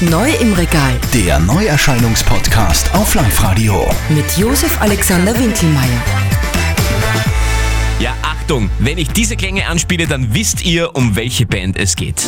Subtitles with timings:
[0.00, 3.90] Neu im Regal Der Neuerscheinungspodcast auf Live-Radio.
[4.10, 6.02] mit Josef Alexander Winkelmeier.
[7.98, 12.22] Ja, Achtung, wenn ich diese Klänge anspiele, dann wisst ihr, um welche Band es geht.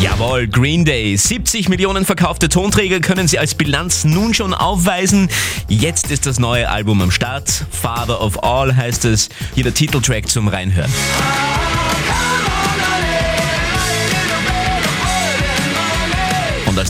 [0.00, 1.16] Jawohl, Green Day.
[1.16, 5.28] 70 Millionen verkaufte Tonträger können sie als Bilanz nun schon aufweisen.
[5.68, 7.64] Jetzt ist das neue Album am Start.
[7.70, 9.28] Father of All heißt es.
[9.54, 10.90] Hier der Titeltrack zum Reinhören.
[10.90, 11.53] Und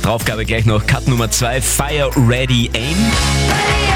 [0.05, 3.94] Draufgabe gleich noch Cut Nummer 2, Fire Ready Aim.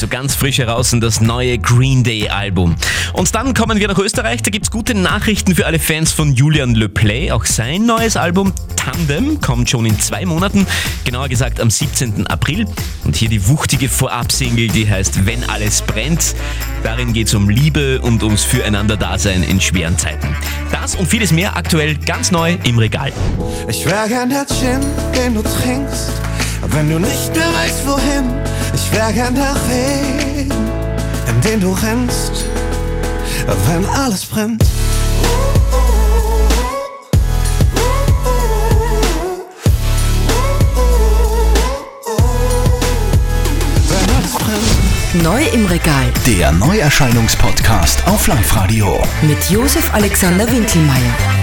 [0.00, 2.74] Also ganz frisch heraus in das neue Green Day Album.
[3.12, 4.40] Und dann kommen wir nach Österreich.
[4.40, 7.30] Da gibt's gute Nachrichten für alle Fans von Julian Le Play.
[7.32, 10.66] Auch sein neues Album Tandem kommt schon in zwei Monaten,
[11.04, 12.26] genauer gesagt am 17.
[12.28, 12.64] April.
[13.04, 16.34] Und hier die wuchtige Vorab-Single, die heißt Wenn alles brennt.
[16.82, 20.34] Darin geht's um Liebe und ums Füreinander-Dasein in schweren Zeiten.
[20.72, 23.12] Das und vieles mehr aktuell ganz neu im Regal.
[23.68, 24.80] Ich wär gern der Gin,
[25.14, 26.10] den du trinkst,
[26.68, 28.59] wenn du nicht mehr weißt wohin.
[28.74, 30.50] Ich wär gern der Regen,
[31.28, 32.44] in den du rennst,
[33.66, 34.62] wenn alles brennt.
[43.88, 45.22] Wenn alles brennt.
[45.24, 49.02] Neu im Regal Der Neuerscheinungspodcast auf Live-Radio.
[49.22, 51.39] mit Josef Alexander Winkelmeier.